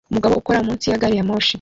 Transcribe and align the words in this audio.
Umugabo 0.11 0.33
ukora 0.41 0.65
munsi 0.67 0.85
ya 0.91 1.01
gari 1.01 1.15
ya 1.17 1.27
moshi 1.29 1.49